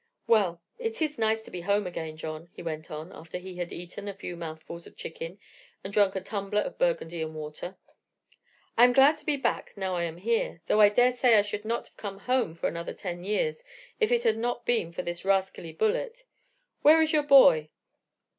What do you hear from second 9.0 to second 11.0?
to be back, now I am here, though I